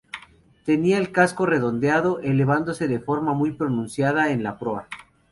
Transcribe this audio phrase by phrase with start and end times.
[0.65, 4.87] Tenía el casco redondeado, elevándose de forma muy pronunciada en la proa.